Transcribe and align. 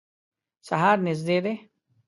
سهار 0.67 0.97
نیژدي 1.05 1.37
دی 1.43 1.53